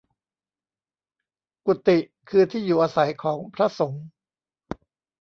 [1.65, 1.97] กุฎิ
[2.29, 4.03] คือที่อยู่อาศัยของพระสงฆ์